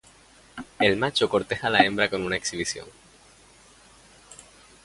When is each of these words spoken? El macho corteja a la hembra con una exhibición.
El 0.79 0.97
macho 0.97 1.29
corteja 1.29 1.67
a 1.67 1.69
la 1.69 1.85
hembra 1.85 2.09
con 2.09 2.23
una 2.23 2.35
exhibición. 2.35 2.87